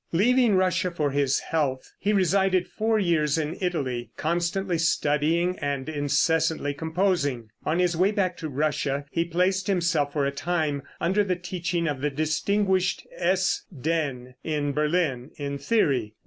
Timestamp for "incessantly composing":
5.87-7.49